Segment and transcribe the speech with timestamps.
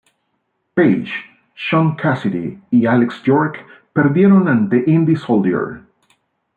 [0.75, 3.63] Page, Sean Cassidy y Alex York
[3.93, 5.81] perdieron ante Indy Soldier.